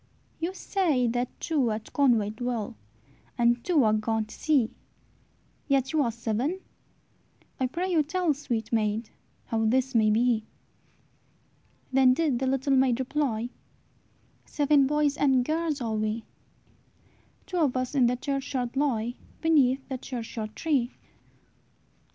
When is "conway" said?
1.93-2.31